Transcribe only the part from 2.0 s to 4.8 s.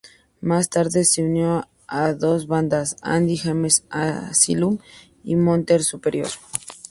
dos bandas "Andy James Asylum"